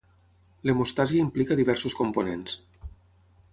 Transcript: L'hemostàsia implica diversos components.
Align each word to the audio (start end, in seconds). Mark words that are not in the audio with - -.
L'hemostàsia 0.67 1.27
implica 1.27 1.59
diversos 1.61 1.99
components. 2.01 2.59